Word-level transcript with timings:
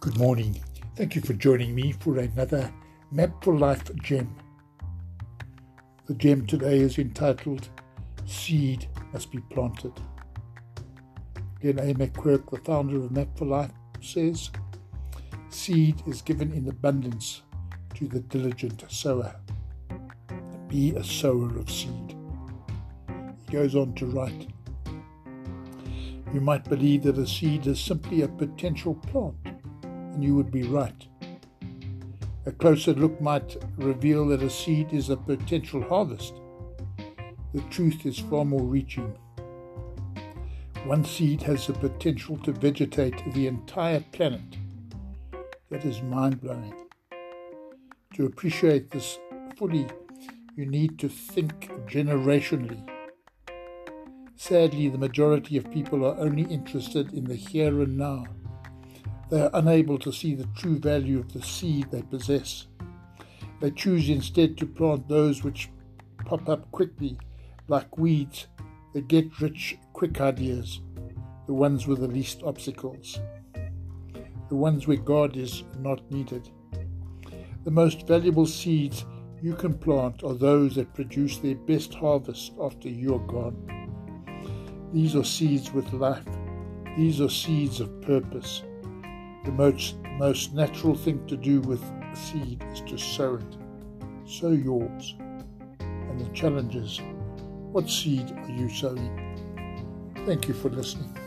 Good 0.00 0.16
morning. 0.16 0.60
Thank 0.94 1.16
you 1.16 1.22
for 1.22 1.32
joining 1.32 1.74
me 1.74 1.90
for 1.90 2.18
another 2.18 2.72
Map4Life 3.12 4.00
gem. 4.00 4.32
The 6.06 6.14
gem 6.14 6.46
today 6.46 6.78
is 6.78 6.98
entitled 6.98 7.68
Seed 8.24 8.86
Must 9.12 9.28
Be 9.32 9.40
Planted. 9.50 9.92
Again, 11.58 11.80
A. 11.80 11.94
McQuirk, 11.94 12.48
the 12.48 12.58
founder 12.58 12.98
of 12.98 13.10
Map4Life, 13.10 13.72
says 14.00 14.50
Seed 15.48 16.00
is 16.06 16.22
given 16.22 16.52
in 16.52 16.68
abundance 16.68 17.42
to 17.94 18.06
the 18.06 18.20
diligent 18.20 18.84
sower. 18.88 19.34
Be 20.68 20.94
a 20.94 21.02
sower 21.02 21.58
of 21.58 21.68
seed. 21.68 22.14
He 23.46 23.52
goes 23.52 23.74
on 23.74 23.94
to 23.96 24.06
write 24.06 24.48
You 26.32 26.40
might 26.40 26.62
believe 26.68 27.02
that 27.02 27.18
a 27.18 27.26
seed 27.26 27.66
is 27.66 27.80
simply 27.80 28.22
a 28.22 28.28
potential 28.28 28.94
plant 28.94 29.34
you 30.22 30.34
would 30.34 30.50
be 30.50 30.62
right. 30.62 31.06
A 32.46 32.52
closer 32.52 32.94
look 32.94 33.20
might 33.20 33.56
reveal 33.76 34.26
that 34.28 34.42
a 34.42 34.48
seed 34.48 34.92
is 34.92 35.10
a 35.10 35.16
potential 35.16 35.82
harvest. 35.82 36.34
The 37.52 37.60
truth 37.70 38.06
is 38.06 38.18
far 38.18 38.44
more 38.44 38.62
reaching. 38.62 39.16
One 40.84 41.04
seed 41.04 41.42
has 41.42 41.66
the 41.66 41.74
potential 41.74 42.38
to 42.38 42.52
vegetate 42.52 43.22
the 43.34 43.46
entire 43.46 44.00
planet. 44.12 44.56
That 45.70 45.84
is 45.84 46.00
mind 46.00 46.40
blowing. 46.40 46.74
To 48.14 48.24
appreciate 48.24 48.90
this 48.90 49.18
fully, 49.56 49.86
you 50.56 50.64
need 50.64 50.98
to 51.00 51.08
think 51.08 51.70
generationally. 51.86 52.82
Sadly, 54.36 54.88
the 54.88 54.96
majority 54.98 55.56
of 55.56 55.70
people 55.70 56.06
are 56.06 56.16
only 56.18 56.44
interested 56.44 57.12
in 57.12 57.24
the 57.24 57.34
here 57.34 57.82
and 57.82 57.98
now 57.98 58.24
they 59.30 59.40
are 59.40 59.50
unable 59.54 59.98
to 59.98 60.12
see 60.12 60.34
the 60.34 60.48
true 60.56 60.78
value 60.78 61.18
of 61.18 61.32
the 61.32 61.42
seed 61.42 61.90
they 61.90 62.02
possess. 62.02 62.66
They 63.60 63.70
choose 63.70 64.08
instead 64.08 64.56
to 64.58 64.66
plant 64.66 65.08
those 65.08 65.42
which 65.42 65.70
pop 66.24 66.48
up 66.48 66.70
quickly, 66.70 67.18
like 67.66 67.98
weeds, 67.98 68.46
the 68.94 69.00
get 69.00 69.40
rich 69.40 69.76
quick 69.92 70.20
ideas, 70.20 70.80
the 71.46 71.52
ones 71.52 71.86
with 71.86 72.00
the 72.00 72.08
least 72.08 72.42
obstacles, 72.42 73.18
the 74.48 74.56
ones 74.56 74.86
where 74.86 74.96
God 74.96 75.36
is 75.36 75.64
not 75.80 76.10
needed. 76.10 76.48
The 77.64 77.70
most 77.70 78.06
valuable 78.06 78.46
seeds 78.46 79.04
you 79.42 79.54
can 79.54 79.74
plant 79.74 80.24
are 80.24 80.34
those 80.34 80.74
that 80.76 80.94
produce 80.94 81.38
their 81.38 81.54
best 81.54 81.92
harvest 81.94 82.52
after 82.60 82.88
you 82.88 83.14
are 83.14 83.26
gone. 83.26 84.88
These 84.92 85.14
are 85.16 85.24
seeds 85.24 85.72
with 85.72 85.92
life. 85.92 86.24
These 86.96 87.20
are 87.20 87.28
seeds 87.28 87.80
of 87.80 88.00
purpose. 88.00 88.62
The 89.48 89.54
most, 89.54 89.96
most 90.18 90.52
natural 90.52 90.94
thing 90.94 91.26
to 91.26 91.34
do 91.34 91.62
with 91.62 91.82
seed 92.14 92.62
is 92.70 92.82
to 92.82 92.98
sow 92.98 93.36
it. 93.36 93.56
Sow 94.28 94.50
yours. 94.50 95.14
And 95.80 96.20
the 96.20 96.28
challenge 96.34 96.76
is 96.76 97.00
what 97.72 97.88
seed 97.88 98.30
are 98.30 98.50
you 98.50 98.68
sowing? 98.68 99.10
Thank 100.26 100.48
you 100.48 100.54
for 100.54 100.68
listening. 100.68 101.18